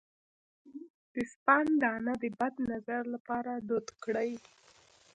[1.13, 4.31] د سپند دانه د بد نظر لپاره دود کړئ